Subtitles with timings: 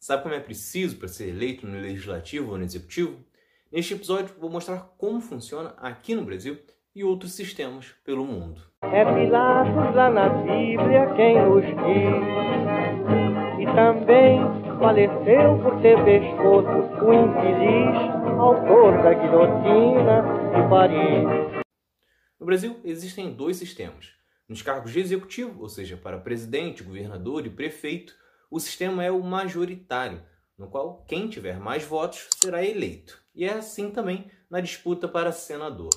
[0.00, 3.22] Sabe como é preciso para ser eleito no legislativo ou no executivo?
[3.70, 6.58] Neste episódio vou mostrar como funciona aqui no Brasil
[6.94, 8.62] e outros sistemas pelo mundo.
[8.80, 12.16] É Pilatos lá na Bíblia quem nos diz.
[13.60, 14.40] E também
[14.78, 20.22] faleceu por ter pescoço o infeliz autor da guilhotina
[20.54, 21.62] de Paris.
[22.40, 24.14] No Brasil existem dois sistemas.
[24.48, 28.18] Nos cargos de executivo, ou seja, para presidente, governador e prefeito,
[28.50, 30.22] o sistema é o majoritário,
[30.58, 33.22] no qual quem tiver mais votos será eleito.
[33.34, 35.90] E é assim também na disputa para senador.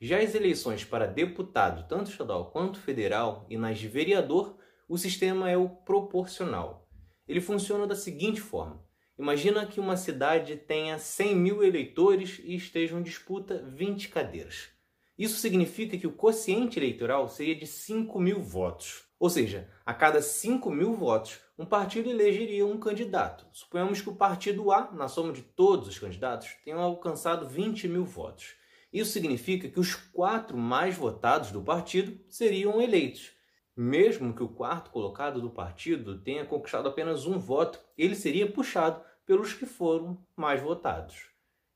[0.00, 4.58] Já as eleições para deputado, tanto estadual quanto federal, e nas de vereador,
[4.88, 6.88] o sistema é o proporcional.
[7.28, 8.84] Ele funciona da seguinte forma:
[9.16, 14.70] imagina que uma cidade tenha 100 mil eleitores e estejam em disputa 20 cadeiras.
[15.16, 19.04] Isso significa que o quociente eleitoral seria de 5 mil votos.
[19.22, 23.46] Ou seja, a cada 5 mil votos, um partido elegeria um candidato.
[23.52, 28.04] Suponhamos que o partido A, na soma de todos os candidatos, tenha alcançado 20 mil
[28.04, 28.56] votos.
[28.92, 33.30] Isso significa que os quatro mais votados do partido seriam eleitos.
[33.76, 39.00] Mesmo que o quarto colocado do partido tenha conquistado apenas um voto, ele seria puxado
[39.24, 41.31] pelos que foram mais votados.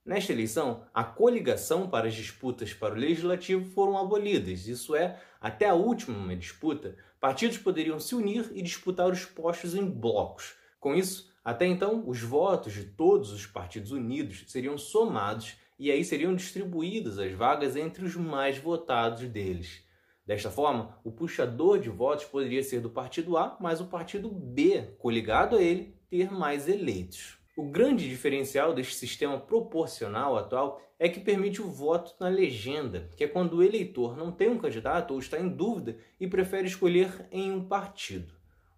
[0.07, 5.69] Nesta eleição, a coligação para as disputas para o legislativo foram abolidas, isso é, até
[5.69, 10.55] a última disputa, partidos poderiam se unir e disputar os postos em blocos.
[10.79, 16.05] Com isso, até então, os votos de todos os partidos unidos seriam somados e aí
[16.05, 19.83] seriam distribuídas as vagas entre os mais votados deles.
[20.25, 24.95] Desta forma, o puxador de votos poderia ser do partido A, mas o partido B,
[25.01, 27.45] coligado a ele, ter mais eleitos.
[27.59, 33.25] O grande diferencial deste sistema proporcional atual é que permite o voto na legenda, que
[33.25, 37.27] é quando o eleitor não tem um candidato ou está em dúvida e prefere escolher
[37.33, 38.35] em um partido.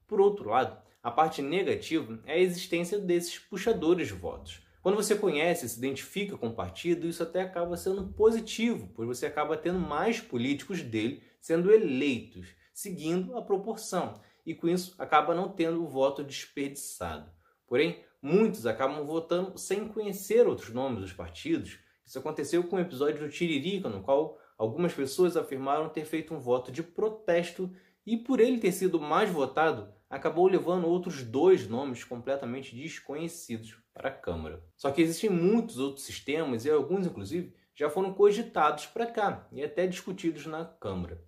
[0.07, 4.63] Por outro lado, a parte negativa é a existência desses puxadores de votos.
[4.81, 9.27] Quando você conhece se identifica com o partido, isso até acaba sendo positivo, pois você
[9.27, 15.49] acaba tendo mais políticos dele sendo eleitos, seguindo a proporção, e com isso acaba não
[15.49, 17.29] tendo o voto desperdiçado.
[17.69, 21.79] Porém, muitos acabam votando sem conhecer outros nomes dos partidos.
[22.05, 26.41] Isso aconteceu com o episódio do Tiririca, no qual algumas pessoas afirmaram ter feito um
[26.41, 27.71] voto de protesto
[28.07, 34.09] e, por ele ter sido mais votado, acabou levando outros dois nomes completamente desconhecidos para
[34.09, 34.65] a Câmara.
[34.75, 39.63] Só que existem muitos outros sistemas e alguns, inclusive, já foram cogitados para cá e
[39.63, 41.23] até discutidos na Câmara.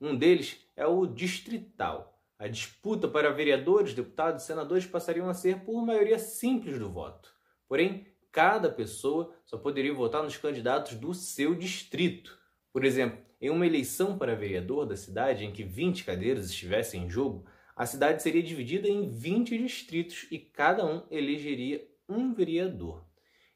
[0.00, 5.60] Um deles é o distrital a disputa para vereadores, deputados e senadores passariam a ser
[5.60, 7.32] por maioria simples do voto.
[7.68, 12.38] Porém, cada pessoa só poderia votar nos candidatos do seu distrito.
[12.72, 17.10] Por exemplo, em uma eleição para vereador da cidade em que 20 cadeiras estivessem em
[17.10, 23.04] jogo, a cidade seria dividida em 20 distritos e cada um elegeria um vereador.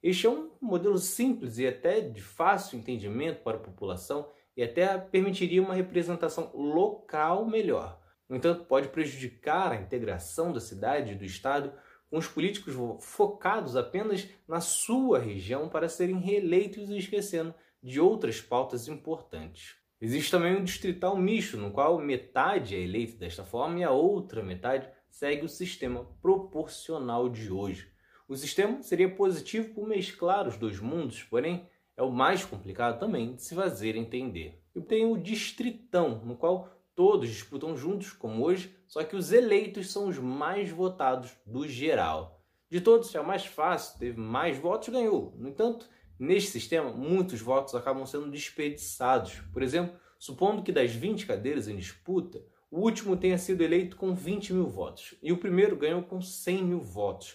[0.03, 4.97] Este é um modelo simples e até de fácil entendimento para a população e até
[4.97, 8.01] permitiria uma representação local melhor.
[8.31, 11.73] No entanto, pode prejudicar a integração da cidade e do Estado
[12.09, 17.53] com os políticos focados apenas na sua região para serem reeleitos e esquecendo
[17.83, 19.75] de outras pautas importantes.
[20.01, 24.45] Existe também o distrital misto, no qual metade é eleita desta forma e a outra
[24.45, 27.91] metade segue o sistema proporcional de hoje.
[28.29, 33.35] O sistema seria positivo por mesclar os dois mundos, porém é o mais complicado também
[33.35, 34.63] de se fazer entender.
[34.73, 39.91] E tem o distritão, no qual Todos disputam juntos, como hoje, só que os eleitos
[39.91, 42.45] são os mais votados do geral.
[42.69, 45.35] De todos, é o mais fácil, teve mais votos, ganhou.
[45.39, 45.89] No entanto,
[46.19, 49.41] neste sistema, muitos votos acabam sendo desperdiçados.
[49.51, 54.15] Por exemplo, supondo que das 20 cadeiras em disputa, o último tenha sido eleito com
[54.15, 57.35] 20 mil votos e o primeiro ganhou com 100 mil votos.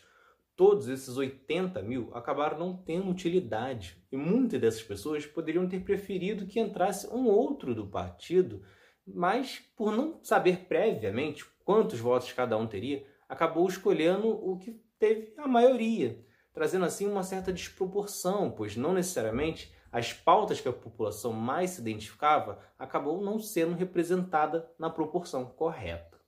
[0.56, 6.46] Todos esses 80 mil acabaram não tendo utilidade e muitas dessas pessoas poderiam ter preferido
[6.46, 8.62] que entrasse um outro do partido
[9.06, 15.34] mas por não saber previamente quantos votos cada um teria, acabou escolhendo o que teve
[15.38, 21.32] a maioria, trazendo assim uma certa desproporção, pois não necessariamente as pautas que a população
[21.32, 26.20] mais se identificava acabou não sendo representada na proporção correta.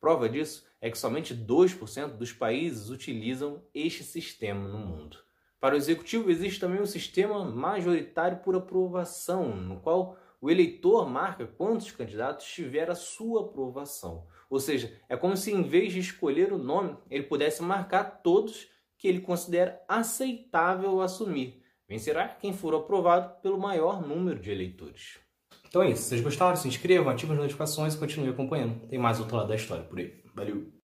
[0.00, 5.18] Prova disso é que somente 2% dos países utilizam este sistema no mundo.
[5.58, 11.46] Para o executivo existe também um sistema majoritário por aprovação, no qual o eleitor marca
[11.46, 14.26] quantos candidatos tiver a sua aprovação.
[14.50, 18.68] Ou seja, é como se em vez de escolher o nome, ele pudesse marcar todos
[18.98, 21.62] que ele considera aceitável assumir.
[21.88, 25.18] Vencerá quem for aprovado pelo maior número de eleitores.
[25.66, 26.02] Então é isso.
[26.02, 28.86] Se vocês gostaram, se inscrevam, ativem as notificações e continuem acompanhando.
[28.86, 30.22] Tem mais outro lado da história por aí.
[30.34, 30.83] Valeu!